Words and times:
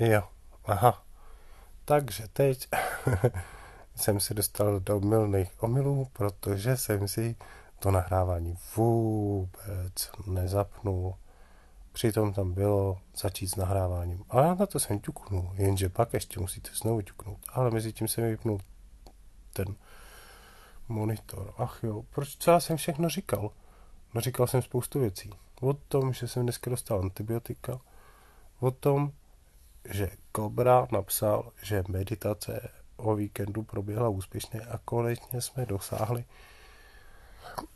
Jo, 0.00 0.22
aha. 0.64 1.04
Takže 1.84 2.28
teď 2.32 2.68
jsem 3.96 4.20
se 4.20 4.34
dostal 4.34 4.80
do 4.80 5.00
milných 5.00 5.62
omylů, 5.62 6.08
protože 6.12 6.76
jsem 6.76 7.08
si 7.08 7.36
to 7.78 7.90
nahrávání 7.90 8.56
vůbec 8.76 10.10
nezapnul. 10.26 11.14
Přitom 11.92 12.32
tam 12.32 12.52
bylo 12.52 12.98
začít 13.16 13.48
s 13.48 13.56
nahráváním. 13.56 14.24
A 14.30 14.42
já 14.42 14.54
na 14.54 14.66
to 14.66 14.80
jsem 14.80 15.00
ťuknul, 15.00 15.50
jenže 15.54 15.88
pak 15.88 16.12
ještě 16.14 16.40
musíte 16.40 16.70
znovu 16.74 17.02
ťuknout. 17.02 17.38
Ale 17.52 17.70
mezi 17.70 17.92
tím 17.92 18.08
jsem 18.08 18.24
vypnul 18.24 18.60
ten 19.52 19.74
monitor. 20.88 21.54
Ach 21.58 21.80
jo, 21.82 22.02
proč 22.10 22.36
co 22.36 22.50
já 22.50 22.60
jsem 22.60 22.76
všechno 22.76 23.08
říkal? 23.08 23.50
No 24.14 24.20
říkal 24.20 24.46
jsem 24.46 24.62
spoustu 24.62 25.00
věcí. 25.00 25.30
O 25.60 25.72
tom, 25.72 26.12
že 26.12 26.28
jsem 26.28 26.42
dneska 26.42 26.70
dostal 26.70 26.98
antibiotika. 26.98 27.80
O 28.60 28.70
tom, 28.70 29.12
že 29.84 30.10
Kobra 30.32 30.88
napsal, 30.92 31.52
že 31.62 31.84
meditace 31.88 32.68
o 32.96 33.14
víkendu 33.14 33.62
proběhla 33.62 34.08
úspěšně 34.08 34.60
a 34.60 34.78
konečně 34.84 35.40
jsme 35.40 35.66
dosáhli 35.66 36.24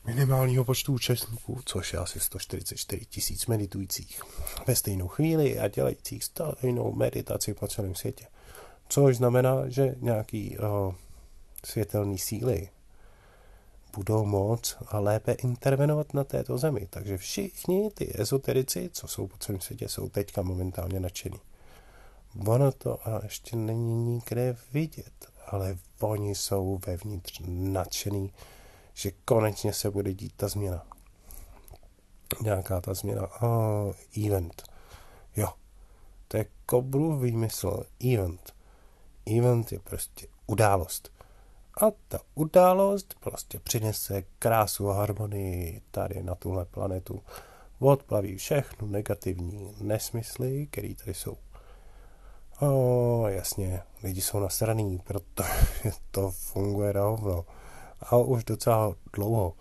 minimálního 0.05 0.65
počtu 0.65 0.93
účastníků, 0.93 1.61
což 1.65 1.93
je 1.93 1.99
asi 1.99 2.21
144 2.21 3.07
tisíc 3.07 3.47
meditujících 3.47 4.23
ve 4.67 4.77
stejnou 4.77 5.09
chvíli 5.09 5.59
a 5.59 5.69
dělajících 5.69 6.25
stejnou 6.25 6.93
meditaci 6.93 7.55
po 7.55 7.69
celém 7.69 7.95
světě. 7.95 8.27
Což 8.89 9.17
znamená, 9.17 9.69
že 9.69 9.95
nějaký 10.01 10.59
uh, 10.59 10.95
světelný 11.65 12.19
síly 12.19 12.69
budou 13.97 14.25
moc 14.25 14.77
a 14.87 14.99
lépe 14.99 15.33
intervenovat 15.33 16.15
na 16.15 16.25
této 16.25 16.59
zemi. 16.59 16.87
Takže 16.91 17.19
všichni 17.19 17.91
ty 17.91 18.13
ezoterici, 18.21 18.91
co 18.93 19.09
jsou 19.09 19.27
po 19.27 19.37
celém 19.39 19.61
světě, 19.61 19.89
jsou 19.89 20.09
teďka 20.09 20.43
momentálně 20.43 21.01
nadšení. 21.01 21.41
Ono 22.47 22.73
to 22.73 23.09
a 23.09 23.21
ještě 23.23 23.57
není 23.57 24.05
nikde 24.05 24.57
vidět, 24.73 25.27
ale 25.47 25.79
oni 26.01 26.35
jsou 26.35 26.81
vevnitř 26.87 27.41
nadšený, 27.47 28.33
že 28.95 29.11
konečně 29.25 29.73
se 29.73 29.91
bude 29.91 30.15
dít 30.15 30.33
ta 30.37 30.49
změna. 30.49 30.87
Nějaká 32.43 32.81
ta 32.81 32.95
změna. 32.95 33.43
Oh, 33.43 33.95
event. 34.27 34.63
Jo. 35.37 35.49
To 36.29 36.37
je 36.37 36.47
Kobru 36.67 37.19
výmysl. 37.19 37.85
Event. 38.13 38.55
Event 39.39 39.73
je 39.73 39.79
prostě 39.79 40.27
událost. 40.47 41.13
A 41.81 41.85
ta 42.09 42.21
událost 42.35 43.15
prostě 43.21 43.59
přinese 43.59 44.23
krásu 44.39 44.91
a 44.91 44.95
harmonii 44.95 45.83
tady 45.91 46.23
na 46.23 46.35
tuhle 46.35 46.65
planetu. 46.65 47.23
Odplaví 47.79 48.37
všechno 48.37 48.89
negativní 48.89 49.75
nesmysly, 49.81 50.67
které 50.67 50.95
tady 50.95 51.15
jsou. 51.15 51.37
O, 52.61 53.25
jasně, 53.29 53.83
lidi 54.03 54.21
jsou 54.21 54.39
nasraný, 54.39 54.99
protože 55.05 55.93
to 56.11 56.31
funguje 56.31 56.93
na 56.93 57.03
hovno. 57.03 57.45
A 58.01 58.17
už 58.17 58.45
docela 58.45 58.95
dlouho. 59.13 59.55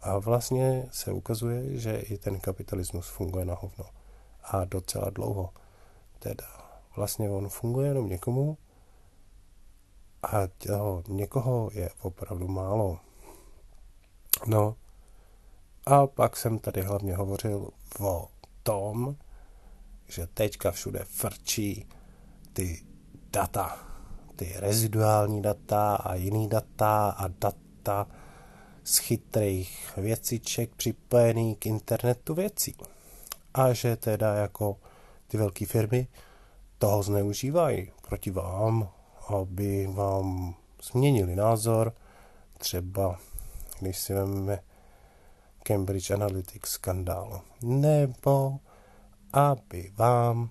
A 0.00 0.18
vlastně 0.18 0.88
se 0.90 1.12
ukazuje, 1.12 1.78
že 1.78 1.98
i 1.98 2.18
ten 2.18 2.40
kapitalismus 2.40 3.08
funguje 3.08 3.44
na 3.44 3.54
hovno. 3.54 3.84
A 4.42 4.64
docela 4.64 5.10
dlouho. 5.10 5.50
Teda 6.18 6.44
vlastně 6.96 7.30
on 7.30 7.48
funguje 7.48 7.88
jenom 7.88 8.08
někomu, 8.08 8.58
a 10.22 10.46
toho 10.46 11.02
někoho 11.08 11.70
je 11.72 11.90
opravdu 12.00 12.48
málo. 12.48 12.98
No, 14.46 14.76
a 15.86 16.06
pak 16.06 16.36
jsem 16.36 16.58
tady 16.58 16.82
hlavně 16.82 17.14
hovořil 17.16 17.70
o 18.00 18.28
tom, 18.62 19.16
že 20.08 20.26
teďka 20.26 20.70
všude 20.70 21.04
frčí 21.04 21.88
ty 22.60 22.82
data, 23.32 23.78
ty 24.36 24.52
reziduální 24.56 25.42
data 25.42 25.94
a 25.94 26.14
jiný 26.14 26.48
data 26.48 27.10
a 27.10 27.28
data 27.28 28.06
z 28.84 28.98
chytrých 28.98 29.92
věciček 29.96 30.74
připojený 30.74 31.54
k 31.54 31.66
internetu 31.66 32.34
věcí. 32.34 32.74
A 33.54 33.72
že 33.72 33.96
teda 33.96 34.34
jako 34.34 34.76
ty 35.28 35.36
velké 35.36 35.66
firmy 35.66 36.08
toho 36.78 37.02
zneužívají. 37.02 37.92
Proti 38.08 38.30
vám, 38.30 38.88
aby 39.28 39.86
vám 39.86 40.54
změnili 40.82 41.36
názor, 41.36 41.92
třeba 42.58 43.18
když 43.80 43.98
si 43.98 44.14
vezmeme 44.14 44.58
Cambridge 45.62 46.10
Analytics 46.10 46.70
skandál, 46.70 47.40
nebo 47.62 48.58
aby 49.32 49.92
vám 49.94 50.50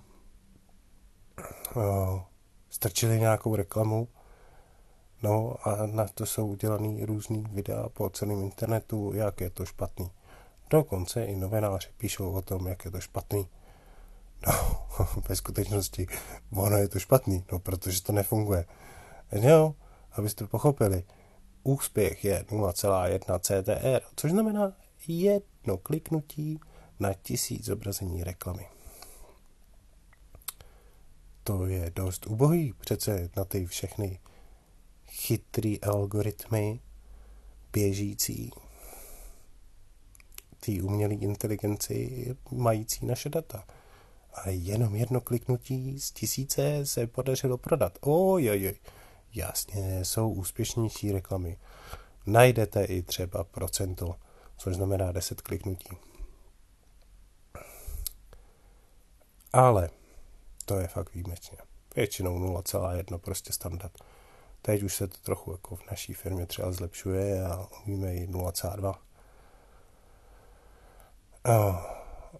strčili 2.70 3.20
nějakou 3.20 3.56
reklamu, 3.56 4.08
no 5.22 5.56
a 5.68 5.86
na 5.86 6.06
to 6.08 6.26
jsou 6.26 6.46
udělaný 6.46 7.04
různý 7.04 7.44
videa 7.50 7.88
po 7.88 8.10
celém 8.10 8.40
internetu, 8.40 9.12
jak 9.14 9.40
je 9.40 9.50
to 9.50 9.66
špatný. 9.66 10.10
Dokonce 10.70 11.24
i 11.24 11.36
novináři 11.36 11.88
píšou 11.96 12.32
o 12.32 12.42
tom, 12.42 12.66
jak 12.66 12.84
je 12.84 12.90
to 12.90 13.00
špatný. 13.00 13.48
No, 14.46 14.86
ve 15.28 15.36
skutečnosti 15.36 16.06
ono 16.52 16.76
je 16.76 16.88
to 16.88 16.98
špatný, 16.98 17.44
no 17.52 17.58
protože 17.58 18.02
to 18.02 18.12
nefunguje. 18.12 18.64
Jo, 19.32 19.74
abyste 20.12 20.46
pochopili, 20.46 21.04
úspěch 21.62 22.24
je 22.24 22.44
0,1 22.50 23.38
CTR, 23.38 24.00
což 24.16 24.30
znamená 24.30 24.72
jedno 25.08 25.76
kliknutí 25.76 26.60
na 27.00 27.14
tisíc 27.14 27.64
zobrazení 27.64 28.24
reklamy. 28.24 28.66
To 31.50 31.66
je 31.66 31.90
dost 31.94 32.26
ubohý 32.26 32.72
přece 32.72 33.30
na 33.36 33.44
ty 33.44 33.66
všechny 33.66 34.18
chytrý 35.06 35.80
algoritmy 35.80 36.80
běžící 37.72 38.50
ty 40.60 40.82
umělé 40.82 41.14
inteligenci 41.14 42.26
mající 42.50 43.06
naše 43.06 43.28
data 43.28 43.64
a 44.34 44.50
jenom 44.50 44.94
jedno 44.94 45.20
kliknutí 45.20 46.00
z 46.00 46.10
tisíce 46.10 46.86
se 46.86 47.06
podařilo 47.06 47.58
prodat. 47.58 47.98
Ojojoj, 48.00 48.76
jasně, 49.34 50.04
jsou 50.04 50.30
úspěšnější 50.30 51.12
reklamy. 51.12 51.58
Najdete 52.26 52.84
i 52.84 53.02
třeba 53.02 53.44
procento, 53.44 54.16
což 54.56 54.76
znamená 54.76 55.12
10 55.12 55.40
kliknutí. 55.40 55.96
Ale 59.52 59.90
to 60.70 60.80
je 60.80 60.88
fakt 60.88 61.14
výjimečně. 61.14 61.58
Většinou 61.96 62.38
0,1 62.38 63.18
prostě 63.18 63.52
standard. 63.52 63.92
Teď 64.62 64.82
už 64.82 64.94
se 64.94 65.06
to 65.06 65.16
trochu 65.22 65.52
jako 65.52 65.76
v 65.76 65.86
naší 65.90 66.14
firmě 66.14 66.46
třeba 66.46 66.72
zlepšuje 66.72 67.44
a 67.44 67.68
umíme 67.86 68.14
i 68.14 68.26
0,2. 68.26 68.94
Oh, 71.44 71.76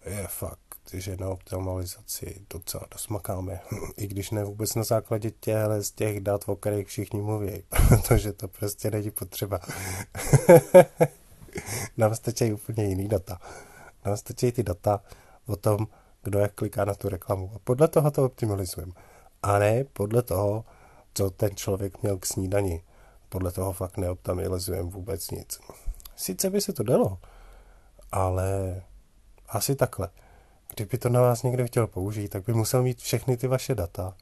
je 0.05 0.27
fakt 0.27 0.59
že 0.93 1.17
na 1.17 1.29
optimalizaci 1.29 2.45
docela 2.49 2.85
dosmakáme, 2.91 3.59
i 3.97 4.07
když 4.07 4.31
ne 4.31 4.43
vůbec 4.43 4.75
na 4.75 4.83
základě 4.83 5.31
těchhle 5.31 5.83
z 5.83 5.91
těch 5.91 6.19
dat, 6.19 6.41
o 6.47 6.55
kterých 6.55 6.87
všichni 6.87 7.21
mluví, 7.21 7.63
protože 7.87 8.33
to 8.33 8.47
prostě 8.47 8.91
není 8.91 9.11
potřeba. 9.11 9.59
Nám 11.97 12.15
stačí 12.15 12.53
úplně 12.53 12.85
jiný 12.85 13.07
data. 13.07 13.39
Nám 14.05 14.17
stačí 14.17 14.51
ty 14.51 14.63
data 14.63 15.01
o 15.45 15.55
tom, 15.55 15.87
kdo 16.23 16.39
jak 16.39 16.53
kliká 16.53 16.85
na 16.85 16.93
tu 16.93 17.09
reklamu. 17.09 17.51
A 17.55 17.59
podle 17.63 17.87
toho 17.87 18.11
to 18.11 18.25
optimalizujeme. 18.25 18.93
A 19.43 19.59
ne 19.59 19.83
podle 19.83 20.21
toho, 20.21 20.65
co 21.13 21.29
ten 21.29 21.55
člověk 21.55 22.01
měl 22.01 22.17
k 22.17 22.25
snídani. 22.25 22.83
Podle 23.29 23.51
toho 23.51 23.73
fakt 23.73 23.97
neoptimalizujeme 23.97 24.89
vůbec 24.89 25.31
nic. 25.31 25.59
Sice 26.15 26.49
by 26.49 26.61
se 26.61 26.73
to 26.73 26.83
dalo, 26.83 27.17
ale 28.11 28.81
asi 29.49 29.75
takhle. 29.75 30.09
Kdyby 30.75 30.97
to 30.97 31.09
na 31.09 31.21
vás 31.21 31.43
někdo 31.43 31.67
chtěl 31.67 31.87
použít, 31.87 32.29
tak 32.29 32.45
by 32.45 32.53
musel 32.53 32.83
mít 32.83 32.99
všechny 32.99 33.37
ty 33.37 33.47
vaše 33.47 33.75
data 33.75 34.15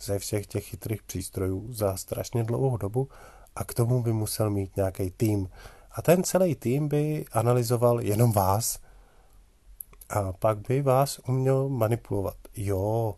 ze 0.00 0.18
všech 0.18 0.46
těch 0.46 0.64
chytrých 0.64 1.02
přístrojů 1.02 1.72
za 1.72 1.96
strašně 1.96 2.44
dlouhou 2.44 2.76
dobu 2.76 3.08
a 3.56 3.64
k 3.64 3.74
tomu 3.74 4.02
by 4.02 4.12
musel 4.12 4.50
mít 4.50 4.76
nějaký 4.76 5.10
tým. 5.10 5.48
A 5.92 6.02
ten 6.02 6.24
celý 6.24 6.54
tým 6.54 6.88
by 6.88 7.24
analyzoval 7.32 8.00
jenom 8.00 8.32
vás 8.32 8.78
a 10.10 10.32
pak 10.32 10.58
by 10.58 10.82
vás 10.82 11.20
uměl 11.28 11.68
manipulovat. 11.68 12.36
Jo, 12.56 13.14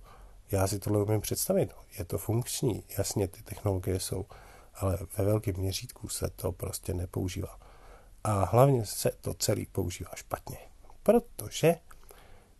já 0.50 0.66
si 0.66 0.78
tohle 0.78 1.02
umím 1.02 1.20
představit. 1.20 1.70
Je 1.98 2.04
to 2.04 2.18
funkční, 2.18 2.84
jasně 2.98 3.28
ty 3.28 3.42
technologie 3.42 4.00
jsou, 4.00 4.26
ale 4.74 4.98
ve 5.18 5.24
velkém 5.24 5.56
měřítku 5.56 6.08
se 6.08 6.30
to 6.36 6.52
prostě 6.52 6.94
nepoužívá. 6.94 7.58
A 8.24 8.44
hlavně 8.44 8.86
se 8.86 9.10
to 9.20 9.34
celý 9.34 9.66
používá 9.66 10.10
špatně. 10.14 10.58
Protože 11.02 11.76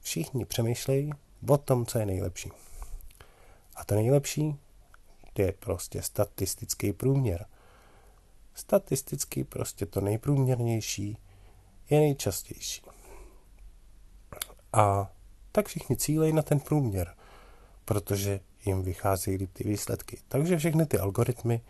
všichni 0.01 0.45
přemýšlejí 0.45 1.11
o 1.49 1.59
tom, 1.59 1.87
co 1.87 1.99
je 1.99 2.07
nejlepší. 2.07 2.51
A 3.77 3.85
to 3.85 3.95
nejlepší 3.95 4.57
je 5.39 5.53
prostě 5.53 6.03
statistický 6.03 6.93
průměr. 6.93 7.47
Statisticky 8.55 9.45
prostě 9.45 9.87
to 9.87 10.01
nejprůměrnější 10.01 11.19
je 11.91 12.01
nejčastější. 12.01 12.92
A 14.73 15.13
tak 15.53 15.67
všichni 15.67 15.97
cílejí 15.97 16.33
na 16.33 16.43
ten 16.43 16.61
průměr, 16.61 17.15
protože 17.85 18.41
jim 18.67 18.83
vycházejí 18.83 19.47
ty 19.47 19.65
výsledky. 19.65 20.19
Takže 20.29 20.59
všechny 20.59 20.87
ty 20.87 20.99
algoritmy 20.99 21.61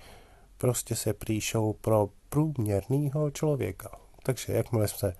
prostě 0.58 0.96
se 0.96 1.14
píšou 1.14 1.72
pro 1.72 2.08
průměrného 2.28 3.30
člověka. 3.30 3.90
Takže 4.22 4.52
jakmile 4.52 4.88
jsme 4.88 5.14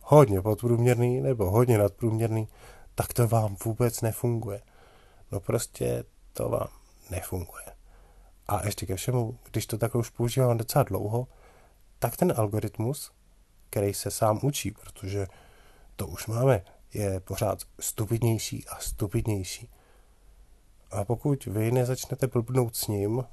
hodně 0.00 0.42
podprůměrný 0.42 1.20
nebo 1.20 1.50
hodně 1.50 1.78
nadprůměrný, 1.78 2.48
tak 2.94 3.12
to 3.12 3.28
vám 3.28 3.56
vůbec 3.64 4.00
nefunguje. 4.00 4.62
No 5.32 5.40
prostě 5.40 6.04
to 6.32 6.48
vám 6.48 6.68
nefunguje. 7.10 7.64
A 8.48 8.66
ještě 8.66 8.86
ke 8.86 8.96
všemu, 8.96 9.38
když 9.50 9.66
to 9.66 9.78
takhle 9.78 10.00
už 10.00 10.10
používám 10.10 10.58
docela 10.58 10.82
dlouho, 10.82 11.28
tak 11.98 12.16
ten 12.16 12.34
algoritmus, 12.36 13.12
který 13.70 13.94
se 13.94 14.10
sám 14.10 14.40
učí, 14.42 14.70
protože 14.70 15.26
to 15.96 16.06
už 16.06 16.26
máme, 16.26 16.64
je 16.94 17.20
pořád 17.20 17.58
stupidnější 17.80 18.64
a 18.68 18.78
stupidnější. 18.78 19.68
A 20.90 21.04
pokud 21.04 21.46
vy 21.46 21.72
nezačnete 21.72 22.26
blbnout 22.26 22.76
s 22.76 22.86
ním, 22.86 23.24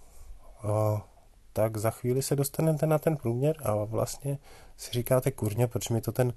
tak 1.53 1.77
za 1.77 1.91
chvíli 1.91 2.21
se 2.21 2.35
dostanete 2.35 2.85
na 2.85 2.99
ten 2.99 3.17
průměr 3.17 3.55
a 3.63 3.75
vlastně 3.75 4.37
si 4.77 4.91
říkáte 4.91 5.31
kurně, 5.31 5.67
proč 5.67 5.89
mi 5.89 6.01
to 6.01 6.11
ten 6.11 6.33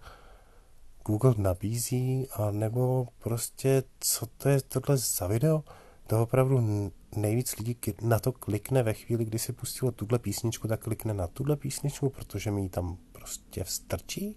Google 1.07 1.35
nabízí, 1.37 2.29
a 2.33 2.51
nebo 2.51 3.09
prostě, 3.19 3.83
co 4.01 4.27
to 4.27 4.49
je 4.49 4.61
tohle 4.61 4.97
za 4.97 5.27
video? 5.27 5.65
To 6.07 6.23
opravdu 6.23 6.91
nejvíc 7.17 7.57
lidí 7.57 7.77
na 8.03 8.19
to 8.19 8.33
klikne 8.33 8.83
ve 8.83 8.95
chvíli, 8.95 9.25
kdy 9.25 9.39
si 9.39 9.53
pustilo 9.53 9.93
tuhle 9.93 10.19
písničku, 10.19 10.69
tak 10.69 10.81
klikne 10.81 11.15
na 11.15 11.27
tuhle 11.27 11.57
písničku, 11.57 12.11
protože 12.11 12.51
mi 12.51 12.63
ji 12.63 12.69
tam 12.69 12.99
prostě 13.13 13.65
vstrčí. 13.65 14.37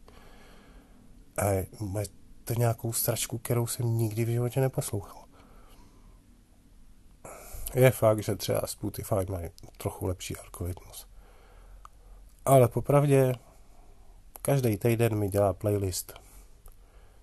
A 1.38 1.66
to 2.44 2.54
nějakou 2.54 2.94
stračku, 2.94 3.38
kterou 3.38 3.68
jsem 3.68 3.98
nikdy 3.98 4.26
v 4.26 4.30
životě 4.30 4.62
neposlouchal. 4.62 5.26
Je 7.74 7.92
fakt, 7.92 8.24
že 8.24 8.36
třeba 8.36 8.62
Spotify 8.66 9.16
mají 9.30 9.50
trochu 9.78 10.06
lepší 10.06 10.38
algoritmus. 10.38 11.08
Ale 12.46 12.68
popravdě, 12.68 13.34
každý 14.42 14.78
týden 14.78 15.16
mi 15.16 15.30
dělá 15.30 15.54
playlist. 15.54 16.14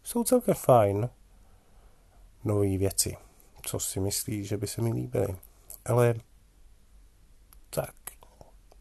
Jsou 0.02 0.24
celkem 0.24 0.54
fajn 0.54 1.10
nové 2.44 2.78
věci, 2.78 3.16
co 3.62 3.80
si 3.80 4.00
myslí, 4.00 4.44
že 4.44 4.56
by 4.56 4.66
se 4.66 4.82
mi 4.82 4.92
líbily. 4.92 5.36
Ale 5.84 6.14
tak, 7.70 7.94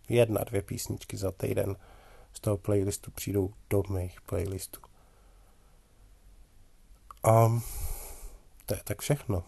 jedna, 0.09 0.43
dvě 0.43 0.61
písničky 0.61 1.17
za 1.17 1.31
týden 1.31 1.75
z 2.33 2.39
toho 2.39 2.57
playlistu 2.57 3.11
přijdou 3.11 3.53
do 3.69 3.83
mých 3.89 4.21
playlistů. 4.21 4.86
A 7.27 7.61
to 8.65 8.73
je 8.73 8.81
tak 8.83 9.01
všechno. 9.01 9.43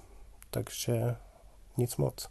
Takže 0.49 1.15
nic 1.77 1.97
moc. 1.97 2.29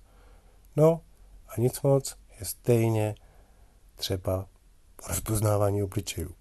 No 0.76 1.00
a 1.48 1.60
nic 1.60 1.82
moc 1.82 2.16
je 2.40 2.44
stejně 2.46 3.14
třeba 3.96 4.46
rozpoznávání 5.08 5.82
obličejů. 5.82 6.34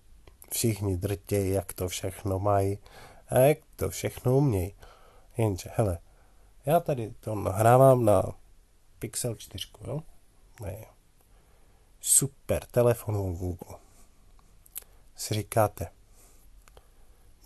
Všichni 0.52 0.98
drtějí, 0.98 1.52
jak 1.52 1.74
to 1.74 1.88
všechno 1.88 2.40
mají 2.40 2.80
a 3.28 3.38
jak 3.38 3.58
to 3.76 3.90
všechno 3.90 4.38
umějí. 4.38 4.76
Jenže, 5.38 5.70
hele, 5.76 6.00
já 6.66 6.80
tady 6.80 7.14
to 7.20 7.36
nahrávám 7.36 8.06
na 8.06 8.24
Pixel 9.00 9.36
4, 9.36 9.68
jo? 9.88 10.04
Ne. 10.62 10.86
Super 12.00 12.66
telefonu 12.66 13.36
Google. 13.36 13.78
Si 15.16 15.34
říkáte, 15.34 15.97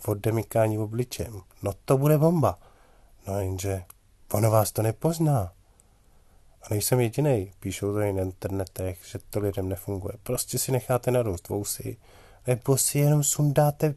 oddemykání 0.08 0.78
obličejem, 0.78 1.42
no 1.64 1.72
to 1.86 1.98
bude 1.98 2.18
bomba. 2.18 2.60
No 3.28 3.40
jenže 3.40 3.84
Ono 4.32 4.52
vás 4.52 4.72
to 4.72 4.82
nepozná. 4.82 5.54
A 6.62 6.66
nejsem 6.70 7.00
jediný, 7.00 7.54
píšou 7.60 7.94
to 7.94 8.00
i 8.00 8.14
na 8.14 8.22
internetech, 8.22 9.00
že 9.06 9.20
to 9.30 9.40
lidem 9.40 9.70
nefunguje. 9.70 10.14
Prostě 10.24 10.60
si 10.60 10.72
necháte 10.72 11.12
narůst 11.12 11.50
vousy, 11.50 11.98
nebo 12.48 12.78
si 12.78 13.00
jenom 13.00 13.24
sundáte 13.24 13.96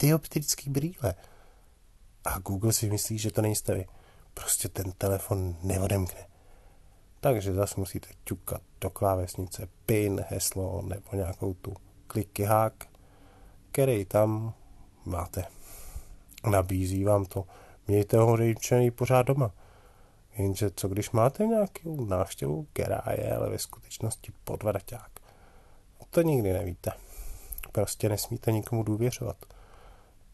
dioptrický 0.00 0.70
brýle. 0.70 1.14
A 2.24 2.38
Google 2.38 2.72
si 2.72 2.90
myslí, 2.90 3.18
že 3.18 3.30
to 3.30 3.42
nejste 3.42 3.74
vy. 3.74 3.86
Prostě 4.34 4.68
ten 4.68 4.92
telefon 4.92 5.56
neodemkne. 5.62 6.26
Takže 7.20 7.54
zase 7.54 7.74
musíte 7.78 8.08
ťukat 8.24 8.62
do 8.80 8.90
klávesnice 8.90 9.68
PIN, 9.86 10.24
heslo 10.28 10.82
nebo 10.82 11.16
nějakou 11.16 11.54
tu 11.54 11.76
kliky 12.06 12.44
hák, 12.44 12.86
který 13.72 14.04
tam 14.04 14.54
máte. 15.06 15.44
Nabízí 16.50 17.04
vám 17.04 17.24
to. 17.24 17.44
Mějte 17.88 18.16
ho 18.16 18.36
pořád 18.94 19.22
doma. 19.22 19.52
Jenže 20.38 20.70
co 20.76 20.88
když 20.88 21.10
máte 21.10 21.46
nějakou 21.46 22.04
návštěvu, 22.04 22.66
která 22.72 23.02
je 23.10 23.36
ale 23.36 23.50
ve 23.50 23.58
skutečnosti 23.58 24.32
podvraťák? 24.44 25.10
To 26.10 26.22
nikdy 26.22 26.52
nevíte. 26.52 26.90
Prostě 27.72 28.08
nesmíte 28.08 28.52
nikomu 28.52 28.82
důvěřovat. 28.82 29.36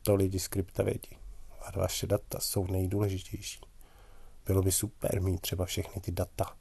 To 0.02 0.14
lidi 0.14 0.38
z 0.38 0.48
krypta 0.48 0.82
vědí. 0.82 1.16
A 1.60 1.78
vaše 1.78 2.06
data 2.06 2.40
jsou 2.40 2.66
nejdůležitější. 2.66 3.60
Bylo 4.46 4.62
by 4.62 4.72
super 4.72 5.22
mít 5.22 5.40
třeba 5.40 5.64
všechny 5.64 6.02
ty 6.02 6.12
data. 6.12 6.56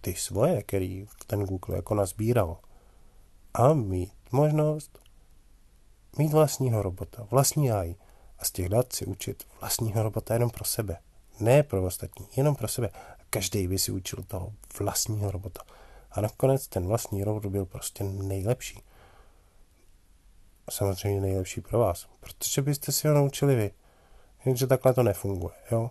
Ty 0.00 0.14
svoje, 0.14 0.62
který 0.62 1.06
ten 1.26 1.44
Google 1.44 1.76
jako 1.76 1.94
nazbíral. 1.94 2.58
A 3.54 3.72
mít 3.74 4.12
možnost 4.32 4.98
mít 6.18 6.32
vlastního 6.32 6.82
robota, 6.82 7.26
vlastní 7.30 7.72
AI 7.72 7.96
a 8.38 8.44
z 8.44 8.50
těch 8.50 8.68
dat 8.68 8.92
si 8.92 9.06
učit 9.06 9.46
vlastního 9.60 10.02
robota 10.02 10.34
jenom 10.34 10.50
pro 10.50 10.64
sebe. 10.64 10.96
Ne 11.40 11.62
pro 11.62 11.84
ostatní, 11.84 12.28
jenom 12.36 12.54
pro 12.56 12.68
sebe. 12.68 12.90
Každý 13.30 13.68
by 13.68 13.78
si 13.78 13.92
učil 13.92 14.24
toho 14.26 14.52
vlastního 14.80 15.30
robota. 15.30 15.62
A 16.10 16.20
nakonec 16.20 16.68
ten 16.68 16.86
vlastní 16.86 17.24
robot 17.24 17.46
byl 17.46 17.64
prostě 17.64 18.04
nejlepší. 18.04 18.82
Samozřejmě 20.70 21.20
nejlepší 21.20 21.60
pro 21.60 21.78
vás, 21.78 22.08
protože 22.20 22.62
byste 22.62 22.92
si 22.92 23.08
ho 23.08 23.14
naučili 23.14 23.56
vy. 23.56 23.70
Jenže 24.44 24.66
takhle 24.66 24.94
to 24.94 25.02
nefunguje, 25.02 25.54
jo. 25.70 25.90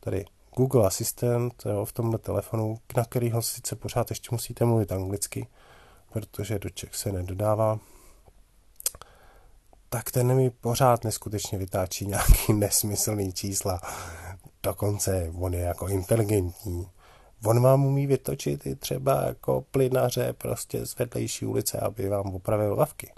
Tady 0.00 0.24
Google 0.56 0.86
Assistant 0.86 1.66
jo, 1.66 1.84
v 1.84 1.92
tomhle 1.92 2.18
telefonu, 2.18 2.78
na 2.96 3.04
kterýho 3.04 3.42
sice 3.42 3.76
pořád 3.76 4.10
ještě 4.10 4.28
musíte 4.32 4.64
mluvit 4.64 4.92
anglicky, 4.92 5.46
protože 6.12 6.58
do 6.58 6.70
Čech 6.70 6.94
se 6.94 7.12
nedodává, 7.12 7.78
tak 9.88 10.10
ten 10.10 10.34
mi 10.36 10.50
pořád 10.50 11.04
neskutečně 11.04 11.58
vytáčí 11.58 12.06
nějaký 12.06 12.52
nesmyslný 12.52 13.32
čísla. 13.32 13.80
Dokonce 14.62 15.32
on 15.40 15.54
je 15.54 15.60
jako 15.60 15.88
inteligentní. 15.88 16.88
On 17.44 17.62
vám 17.62 17.84
umí 17.84 18.06
vytočit 18.06 18.66
i 18.66 18.76
třeba 18.76 19.22
jako 19.22 19.64
plynaře 19.70 20.32
prostě 20.32 20.86
z 20.86 20.98
vedlejší 20.98 21.46
ulice, 21.46 21.80
aby 21.80 22.08
vám 22.08 22.34
opravil 22.34 22.74
lavky. 22.74 23.12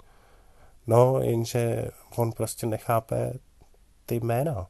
No, 0.87 1.19
jenže 1.19 1.91
on 2.15 2.31
prostě 2.31 2.67
nechápe 2.67 3.33
ty 4.05 4.19
jména, 4.19 4.67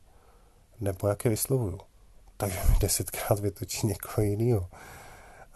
nebo 0.79 1.07
jak 1.07 1.25
je 1.25 1.31
vyslovuju. 1.31 1.79
Takže 2.37 2.59
mi 2.69 2.75
desetkrát 2.79 3.39
vytočí 3.39 3.87
někoho 3.87 4.21
jiného. 4.27 4.69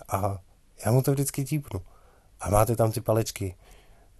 A 0.07 0.39
já 0.85 0.91
mu 0.91 1.01
to 1.01 1.11
vždycky 1.11 1.45
típnu. 1.45 1.81
A 2.39 2.49
máte 2.49 2.75
tam 2.75 2.91
ty 2.91 3.01
palečky 3.01 3.55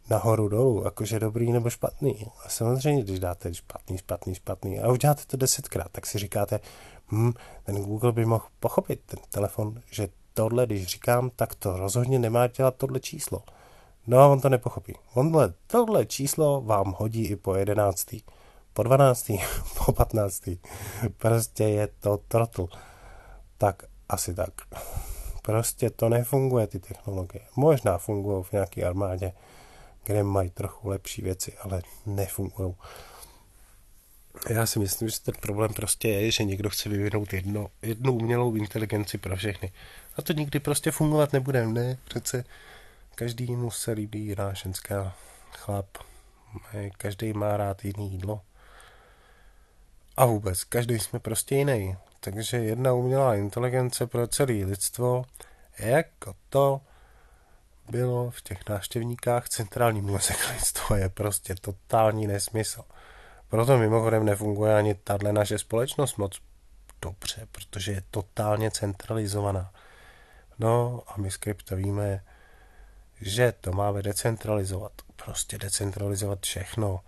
nahoru 0.10 0.48
dolů, 0.48 0.82
jakože 0.86 1.20
dobrý 1.20 1.52
nebo 1.52 1.70
špatný. 1.70 2.26
A 2.46 2.50
samozřejmě, 2.50 3.04
když 3.04 3.20
dáte 3.20 3.54
špatný, 3.54 3.98
špatný, 3.98 4.36
špatný 4.36 4.80
a 4.80 4.92
uděláte 4.92 5.22
to 5.28 5.38
desetkrát, 5.38 5.92
tak 5.92 6.06
si 6.06 6.18
říkáte, 6.18 6.60
hm, 7.12 7.32
ten 7.64 7.76
Google 7.84 8.12
by 8.12 8.26
mohl 8.26 8.46
pochopit, 8.60 9.02
ten 9.06 9.20
telefon, 9.30 9.82
že 9.92 10.08
tohle, 10.34 10.66
když 10.66 10.86
říkám, 10.86 11.30
tak 11.36 11.56
to 11.56 11.78
rozhodně 11.78 12.20
nemá 12.20 12.48
dělat 12.48 12.76
tohle 12.76 13.00
číslo. 13.00 13.44
No, 14.08 14.32
on 14.32 14.42
to 14.42 14.50
nepochopí. 14.50 14.96
Onhle, 15.14 15.54
tohle 15.68 16.06
číslo 16.06 16.62
vám 16.62 16.96
hodí 16.98 17.26
i 17.26 17.36
po 17.36 17.56
jedenáctý, 17.56 18.22
po 18.74 18.84
dvanáctý, 18.84 19.40
po 19.78 19.92
patnáctý. 19.92 20.60
Prostě 21.18 21.64
je 21.64 21.88
to 22.00 22.18
trotl. 22.18 22.68
Tak 23.58 23.84
asi 24.10 24.34
tak. 24.34 24.50
Prostě 25.42 25.90
to 25.90 26.10
nefunguje, 26.10 26.68
ty 26.68 26.80
technologie. 26.80 27.46
Možná 27.56 27.98
fungují 27.98 28.44
v 28.44 28.52
nějaké 28.52 28.84
armádě, 28.84 29.34
kde 30.06 30.24
mají 30.24 30.50
trochu 30.50 30.88
lepší 30.88 31.22
věci, 31.22 31.54
ale 31.62 31.82
nefungují. 32.06 32.76
Já 34.50 34.66
si 34.66 34.80
myslím, 34.80 35.10
že 35.10 35.22
ten 35.22 35.36
problém 35.42 35.74
prostě 35.74 36.10
je, 36.10 36.32
že 36.32 36.44
někdo 36.44 36.70
chce 36.70 36.90
vyvinout 36.90 37.34
jedno, 37.34 37.68
jednu 37.82 38.14
umělou 38.14 38.56
inteligenci 38.56 39.18
pro 39.18 39.36
všechny. 39.36 39.72
A 40.18 40.22
to 40.22 40.34
nikdy 40.34 40.60
prostě 40.60 40.92
fungovat 40.92 41.34
nebude. 41.34 41.68
Ne, 41.68 41.98
přece 42.06 42.44
každý 43.16 43.58
se 43.70 43.92
líbí 43.92 44.26
jiná 44.26 44.54
ženská 44.54 45.16
chlap. 45.52 45.98
Každý 46.98 47.34
má 47.34 47.58
rád 47.58 47.86
jiný 47.86 48.12
jídlo. 48.12 48.42
A 50.18 50.26
vůbec, 50.26 50.64
každý 50.64 51.00
jsme 51.00 51.20
prostě 51.20 51.56
jiný. 51.56 51.98
Takže 52.20 52.58
jedna 52.58 52.94
umělá 52.94 53.36
inteligence 53.36 54.08
pro 54.08 54.28
celé 54.28 54.54
lidstvo, 54.54 55.26
jako 55.80 56.36
to 56.50 56.82
bylo 57.90 58.32
v 58.32 58.42
těch 58.42 58.70
návštěvníkách 58.70 59.50
centrální 59.50 60.02
lidstva, 60.54 60.98
je 60.98 61.10
prostě 61.10 61.56
totální 61.56 62.28
nesmysl. 62.28 62.84
Proto 63.50 63.78
mimochodem 63.78 64.26
nefunguje 64.26 64.76
ani 64.76 64.96
tahle 64.96 65.34
naše 65.34 65.58
společnost 65.58 66.18
moc 66.18 66.42
dobře, 67.02 67.48
protože 67.52 67.92
je 67.92 68.04
totálně 68.12 68.72
centralizovaná. 68.72 69.74
No 70.60 71.04
a 71.08 71.14
my 71.18 71.32
skripta 71.32 71.76
víme, 71.76 72.24
že 73.22 73.54
to 73.62 73.72
máme 73.72 74.02
decentralizovat. 74.02 74.92
Prostě 75.26 75.58
decentralizovat 75.58 76.40
všechno. 76.42 77.00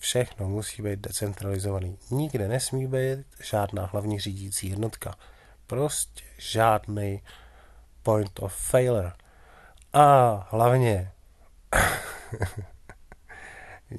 Všechno 0.00 0.48
musí 0.48 0.82
být 0.82 1.00
decentralizovaný. 1.00 1.98
Nikde 2.10 2.48
nesmí 2.48 2.86
být 2.86 3.26
žádná 3.42 3.86
hlavní 3.86 4.20
řídící 4.20 4.70
jednotka. 4.70 5.14
Prostě 5.66 6.22
žádný 6.38 7.22
point 8.02 8.38
of 8.38 8.54
failure. 8.54 9.12
A 9.96 10.46
hlavně 10.50 11.12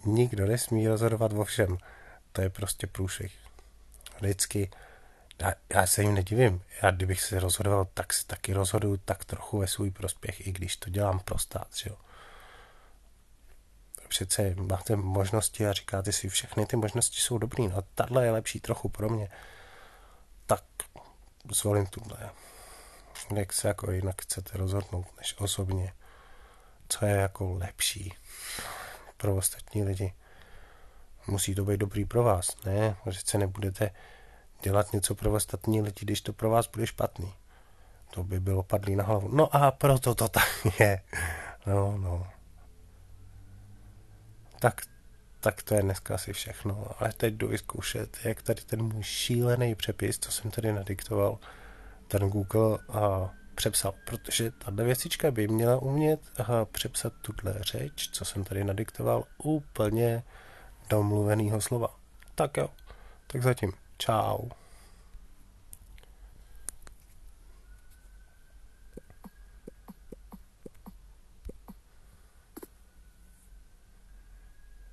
nikdo 0.05 0.45
nesmí 0.45 0.87
rozhodovat 0.87 1.33
o 1.33 1.43
všem. 1.43 1.77
To 2.31 2.41
je 2.41 2.49
prostě 2.49 2.87
průšvih. 2.87 3.35
Vždycky 4.17 4.69
já, 5.39 5.53
já 5.73 5.87
se 5.87 6.01
jim 6.01 6.13
nedivím. 6.13 6.63
Já 6.83 6.91
kdybych 6.91 7.21
se 7.21 7.39
rozhodoval, 7.39 7.85
tak 7.93 8.13
se 8.13 8.27
taky 8.27 8.53
rozhoduju 8.53 8.97
tak 8.97 9.25
trochu 9.25 9.57
ve 9.57 9.67
svůj 9.67 9.91
prospěch, 9.91 10.47
i 10.47 10.51
když 10.51 10.77
to 10.77 10.89
dělám 10.89 11.19
pro 11.19 11.39
stát, 11.39 11.67
že 11.75 11.89
jo. 11.89 11.97
Přece 14.07 14.55
máte 14.55 14.95
možnosti 14.95 15.67
a 15.67 15.73
říkáte 15.73 16.11
si, 16.11 16.29
všechny 16.29 16.65
ty 16.65 16.75
možnosti 16.75 17.21
jsou 17.21 17.37
dobrý, 17.37 17.67
no 17.67 17.81
tahle 17.95 18.25
je 18.25 18.31
lepší 18.31 18.59
trochu 18.59 18.89
pro 18.89 19.09
mě. 19.09 19.29
Tak 20.45 20.63
zvolím 21.51 21.85
tuhle. 21.85 22.17
Jak 23.35 23.53
se 23.53 23.67
jako 23.67 23.91
jinak 23.91 24.21
chcete 24.21 24.57
rozhodnout, 24.57 25.05
než 25.17 25.35
osobně. 25.37 25.93
Co 26.89 27.05
je 27.05 27.15
jako 27.15 27.53
lepší 27.53 28.13
pro 29.17 29.35
ostatní 29.35 29.83
lidi. 29.83 30.13
Musí 31.27 31.55
to 31.55 31.65
být 31.65 31.77
dobrý 31.77 32.05
pro 32.05 32.23
vás, 32.23 32.63
ne? 32.65 32.95
Že 33.09 33.37
nebudete 33.37 33.91
dělat 34.61 34.93
něco 34.93 35.15
pro 35.15 35.33
ostatní 35.33 35.81
lidi, 35.81 35.99
když 36.01 36.21
to 36.21 36.33
pro 36.33 36.49
vás 36.49 36.67
bude 36.67 36.87
špatný. 36.87 37.33
To 38.09 38.23
by 38.23 38.39
bylo 38.39 38.63
padlý 38.63 38.95
na 38.95 39.03
hlavu. 39.03 39.35
No 39.35 39.55
a 39.55 39.71
proto 39.71 40.15
to 40.15 40.27
tak 40.27 40.67
je. 40.79 41.01
No, 41.65 41.97
no. 41.97 42.27
Tak, 44.59 44.81
tak 45.39 45.63
to 45.63 45.73
je 45.73 45.81
dneska 45.81 46.15
asi 46.15 46.33
všechno. 46.33 46.87
Ale 46.99 47.13
teď 47.13 47.33
jdu 47.33 47.47
vyzkoušet, 47.47 48.17
jak 48.23 48.41
tady 48.41 48.61
ten 48.61 48.83
můj 48.83 49.03
šílený 49.03 49.75
přepis, 49.75 50.19
co 50.19 50.31
jsem 50.31 50.51
tady 50.51 50.73
nadiktoval, 50.73 51.39
ten 52.07 52.29
Google 52.29 52.77
a 52.89 53.29
přepsal, 53.55 53.93
protože 54.05 54.51
tahle 54.51 54.83
věcička 54.83 55.31
by 55.31 55.47
měla 55.47 55.77
umět 55.77 56.19
přepsat 56.71 57.13
tuhle 57.21 57.55
řeč, 57.61 58.09
co 58.11 58.25
jsem 58.25 58.43
tady 58.43 58.63
nadiktoval, 58.63 59.23
úplně 59.37 60.23
domluvenýho 60.89 61.61
slova. 61.61 61.95
Tak 62.35 62.57
jo, 62.57 62.69
tak 63.27 63.43
zatím. 63.43 63.71
Ciao. 63.99 64.66